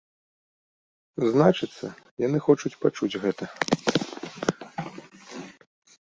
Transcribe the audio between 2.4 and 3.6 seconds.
хочуць пачуць гэта.